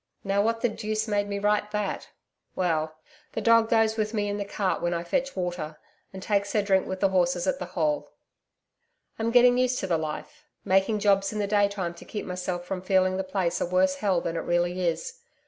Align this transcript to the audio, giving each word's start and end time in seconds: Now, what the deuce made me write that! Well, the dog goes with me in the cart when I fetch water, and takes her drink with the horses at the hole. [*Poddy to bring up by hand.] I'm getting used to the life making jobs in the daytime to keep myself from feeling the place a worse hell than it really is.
Now, 0.23 0.41
what 0.41 0.61
the 0.61 0.69
deuce 0.69 1.07
made 1.07 1.27
me 1.29 1.37
write 1.37 1.69
that! 1.69 2.09
Well, 2.55 2.95
the 3.33 3.39
dog 3.41 3.69
goes 3.69 3.97
with 3.97 4.15
me 4.15 4.27
in 4.29 4.37
the 4.37 4.45
cart 4.45 4.81
when 4.81 4.95
I 4.95 5.03
fetch 5.03 5.35
water, 5.35 5.77
and 6.11 6.23
takes 6.23 6.53
her 6.53 6.63
drink 6.63 6.87
with 6.87 7.01
the 7.01 7.09
horses 7.09 7.45
at 7.45 7.59
the 7.59 7.65
hole. 7.77 8.09
[*Poddy 8.09 8.09
to 8.09 8.09
bring 8.09 8.47
up 8.47 9.17
by 9.17 9.23
hand.] 9.23 9.27
I'm 9.27 9.31
getting 9.31 9.57
used 9.59 9.77
to 9.77 9.85
the 9.85 9.99
life 9.99 10.45
making 10.65 10.97
jobs 11.01 11.31
in 11.31 11.37
the 11.37 11.45
daytime 11.45 11.93
to 11.93 12.03
keep 12.03 12.25
myself 12.25 12.65
from 12.65 12.81
feeling 12.81 13.17
the 13.17 13.23
place 13.23 13.61
a 13.61 13.65
worse 13.67 13.97
hell 13.97 14.21
than 14.21 14.35
it 14.37 14.39
really 14.39 14.81
is. 14.83 15.19